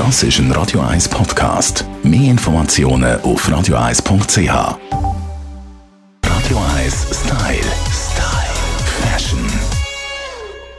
[0.00, 1.84] Das ist ein Radio 1 Podcast.
[2.02, 4.48] Mehr Informationen auf radio1.ch.
[6.24, 7.70] Radio 1 Style.
[7.92, 8.56] Style.
[9.02, 9.46] Fashion.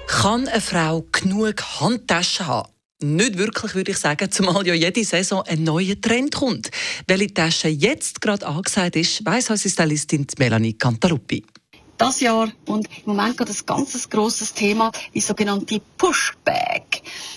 [0.07, 2.71] Kann eine Frau genug Handtaschen haben?
[3.03, 6.71] Nicht wirklich, würde ich sagen, zumal ja jede Saison ein neuer Trend kommt.
[7.05, 11.45] Welche Tasche jetzt gerade angesagt ist, weiss unsere Stylistin Melanie Cantaluppi.
[11.99, 16.90] Das Jahr und im Moment gerade ein ganz grosses Thema, die sogenannte Pushbag.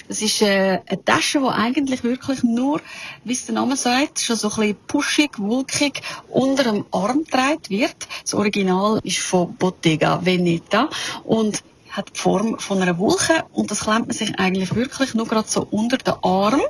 [0.09, 2.81] Das ist äh, eine Tasche, die eigentlich wirklich nur,
[3.25, 7.63] wie es der Name sagt, schon so ein bisschen pushig, wulkig unter dem Arm getragen
[7.69, 7.97] wird.
[8.23, 10.89] Das Original ist von Bottega Veneta
[11.25, 11.63] und
[11.95, 15.49] hat die Form von einer Wolke und das klemmt man sich eigentlich wirklich nur gerade
[15.49, 16.61] so unter den Arm.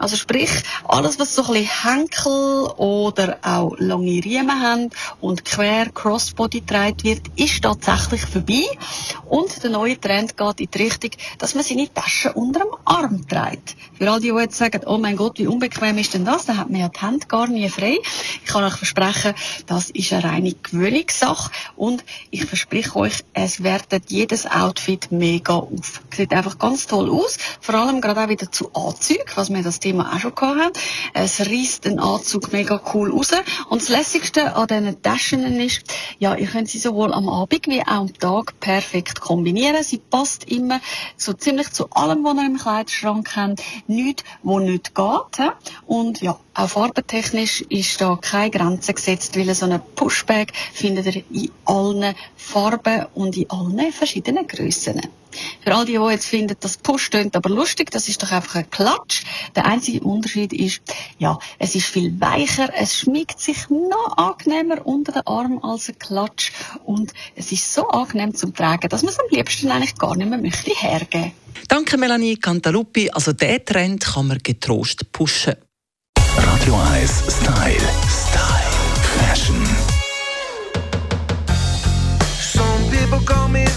[0.00, 0.50] Also sprich,
[0.88, 6.96] alles was so ein bisschen Henkel oder auch lange Riemen haben und quer Crossbody getragen
[7.04, 8.64] wird, ist tatsächlich vorbei
[9.26, 13.28] und der neue Trend geht in die Richtung, dass man seine Taschen unter dem Arm
[13.28, 13.76] trägt.
[13.96, 16.46] Für all die, die jetzt sagen, oh mein Gott, wie unbequem ist denn das?
[16.46, 17.98] Dann hat man ja die Hände gar nie frei.
[18.44, 19.34] Ich kann euch versprechen,
[19.66, 26.00] das ist eine reine Gewöhnungssache und ich verspreche euch, es werdet jedes Outfit mega auf.
[26.14, 27.36] Sieht einfach ganz toll aus.
[27.60, 30.72] Vor allem gerade auch wieder zu Anzügen, was wir das Thema auch schon haben.
[31.12, 33.32] Es reißt den Anzug mega cool raus.
[33.68, 35.82] Und das Lässigste an diesen Taschen ist,
[36.18, 39.82] ja, ihr könnt sie sowohl am Abend wie auch am Tag perfekt kombinieren.
[39.82, 40.80] Sie passt immer
[41.16, 43.62] so ziemlich zu allem, was ihr im Kleiderschrank habt.
[43.86, 45.52] Nichts, wo nicht geht.
[45.86, 51.24] Und ja, auch farbentechnisch ist da keine Grenze gesetzt, weil so eine Pushbag findet ihr
[51.30, 55.00] in allen Farben und in allen verschiedenen Grössen.
[55.62, 58.56] Für all die, die jetzt finden, das Push tönt aber lustig, das ist doch einfach
[58.56, 59.24] ein Klatsch.
[59.56, 60.80] Der einzige Unterschied ist,
[61.18, 65.98] ja, es ist viel weicher, es schmiegt sich noch angenehmer unter den Arm als ein
[65.98, 66.52] Klatsch
[66.84, 70.28] und es ist so angenehm zum Tragen, dass man es am liebsten eigentlich gar nicht
[70.28, 71.32] mehr möchte hergeben.
[71.68, 73.10] Danke Melanie Cantaluppi.
[73.10, 75.54] Also diesen Trend kann man getrost pushen.
[76.36, 77.78] Radio 1 Style.
[78.08, 78.64] Style.
[79.18, 79.83] Fashion.